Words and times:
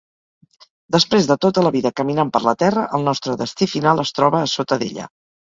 Després 0.95 1.27
de 1.31 1.35
tota 1.45 1.63
la 1.65 1.71
vida 1.75 1.91
caminant 2.01 2.31
per 2.39 2.41
la 2.47 2.55
terra, 2.65 2.87
el 2.99 3.07
nostre 3.11 3.37
destí 3.43 3.69
final 3.77 4.03
es 4.07 4.15
troba 4.21 4.43
a 4.43 4.51
sota 4.57 4.81
d'ella. 4.83 5.09